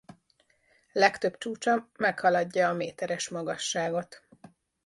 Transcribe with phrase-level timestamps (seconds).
[0.91, 4.27] Legtöbb csúcsa meghaladja a méteres magasságot.